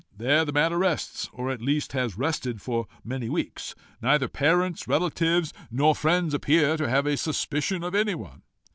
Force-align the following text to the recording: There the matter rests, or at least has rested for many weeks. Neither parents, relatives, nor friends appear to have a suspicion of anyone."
There 0.17 0.45
the 0.45 0.51
matter 0.51 0.79
rests, 0.79 1.29
or 1.31 1.51
at 1.51 1.61
least 1.61 1.91
has 1.93 2.17
rested 2.17 2.59
for 2.59 2.87
many 3.03 3.29
weeks. 3.29 3.75
Neither 4.01 4.27
parents, 4.27 4.87
relatives, 4.87 5.53
nor 5.69 5.93
friends 5.93 6.33
appear 6.33 6.75
to 6.77 6.89
have 6.89 7.05
a 7.05 7.15
suspicion 7.15 7.83
of 7.83 7.93
anyone." 7.93 8.41